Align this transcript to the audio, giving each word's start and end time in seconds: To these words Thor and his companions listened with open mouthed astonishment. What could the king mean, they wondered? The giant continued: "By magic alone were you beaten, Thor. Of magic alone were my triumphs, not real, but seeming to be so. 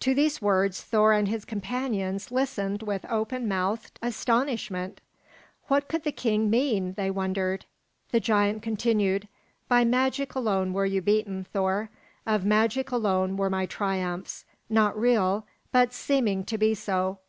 To 0.00 0.14
these 0.16 0.42
words 0.42 0.82
Thor 0.82 1.12
and 1.12 1.28
his 1.28 1.44
companions 1.44 2.32
listened 2.32 2.82
with 2.82 3.06
open 3.08 3.46
mouthed 3.46 4.00
astonishment. 4.02 5.00
What 5.68 5.86
could 5.86 6.02
the 6.02 6.10
king 6.10 6.50
mean, 6.50 6.94
they 6.94 7.08
wondered? 7.08 7.64
The 8.10 8.18
giant 8.18 8.64
continued: 8.64 9.28
"By 9.68 9.84
magic 9.84 10.34
alone 10.34 10.72
were 10.72 10.86
you 10.86 11.00
beaten, 11.00 11.44
Thor. 11.52 11.88
Of 12.26 12.44
magic 12.44 12.90
alone 12.90 13.36
were 13.36 13.48
my 13.48 13.66
triumphs, 13.66 14.44
not 14.68 14.98
real, 14.98 15.46
but 15.70 15.92
seeming 15.92 16.44
to 16.46 16.58
be 16.58 16.74
so. 16.74 17.20